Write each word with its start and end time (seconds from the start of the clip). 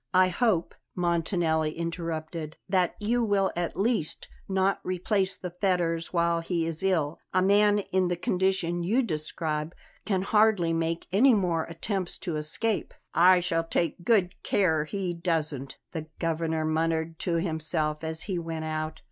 "I 0.15 0.29
hope," 0.29 0.73
Montanelli 0.95 1.73
interrupted, 1.73 2.55
"that 2.67 2.95
you 2.99 3.23
will 3.23 3.51
at 3.55 3.77
least 3.77 4.27
not 4.49 4.79
replace 4.83 5.37
the 5.37 5.51
fetters 5.51 6.11
while 6.11 6.39
he 6.39 6.65
is 6.65 6.81
ill. 6.81 7.19
A 7.35 7.43
man 7.43 7.77
in 7.91 8.07
the 8.07 8.15
condition 8.15 8.81
you 8.81 9.03
describe 9.03 9.75
can 10.03 10.23
hardly 10.23 10.73
make 10.73 11.05
any 11.11 11.35
more 11.35 11.65
attempts 11.65 12.17
to 12.25 12.37
escape." 12.37 12.95
"I 13.13 13.41
shall 13.41 13.63
take 13.63 14.03
good 14.03 14.33
care 14.41 14.85
he 14.85 15.13
doesn't," 15.13 15.77
the 15.91 16.07
Governor 16.17 16.65
muttered 16.65 17.19
to 17.19 17.35
himself 17.35 18.03
as 18.03 18.23
he 18.23 18.39
went 18.39 18.65
out. 18.65 18.99